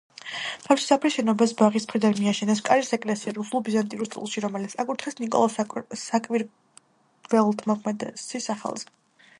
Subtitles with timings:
[0.67, 5.61] თავშესაფრის შენობას ბაღის მხრიდან მიაშენეს კარის ეკლესია რუსულ-ბიზანტიურ სტილში, რომელიც აკურთხეს ნიკოლოზ
[6.09, 8.93] საკვირველთმოქმედის სახელზე.